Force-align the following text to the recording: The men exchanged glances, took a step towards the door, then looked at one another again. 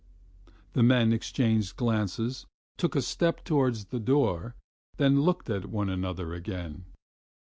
The 0.73 0.81
men 0.81 1.13
exchanged 1.13 1.75
glances, 1.75 2.47
took 2.75 2.95
a 2.95 3.03
step 3.03 3.43
towards 3.45 3.85
the 3.85 3.99
door, 3.99 4.55
then 4.97 5.21
looked 5.21 5.47
at 5.47 5.67
one 5.67 5.89
another 5.91 6.33
again. 6.33 6.85